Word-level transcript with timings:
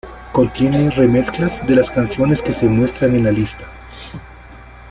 Contiene 0.31 0.89
re 0.89 1.07
mezclas 1.07 1.63
de 1.67 1.75
las 1.75 1.91
canciones 1.91 2.41
que 2.41 2.53
se 2.53 2.67
muestran 2.67 3.13
en 3.13 3.23
la 3.25 3.31
lista. 3.31 3.65